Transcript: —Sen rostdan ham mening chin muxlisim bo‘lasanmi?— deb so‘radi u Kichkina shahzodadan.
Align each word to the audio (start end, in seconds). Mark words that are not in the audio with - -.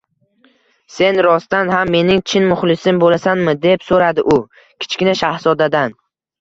—Sen 0.95 1.19
rostdan 1.27 1.69
ham 1.73 1.91
mening 1.97 2.23
chin 2.33 2.49
muxlisim 2.53 3.03
bo‘lasanmi?— 3.05 3.55
deb 3.69 3.87
so‘radi 3.93 4.27
u 4.37 4.41
Kichkina 4.59 5.19
shahzodadan. 5.25 5.99